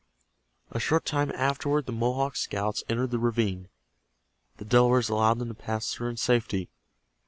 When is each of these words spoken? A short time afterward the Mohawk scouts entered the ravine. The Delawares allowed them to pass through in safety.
A 0.71 0.79
short 0.79 1.05
time 1.05 1.31
afterward 1.35 1.85
the 1.85 1.91
Mohawk 1.91 2.35
scouts 2.35 2.83
entered 2.89 3.11
the 3.11 3.19
ravine. 3.19 3.69
The 4.57 4.65
Delawares 4.65 5.09
allowed 5.09 5.37
them 5.37 5.49
to 5.49 5.53
pass 5.53 5.93
through 5.93 6.09
in 6.09 6.17
safety. 6.17 6.71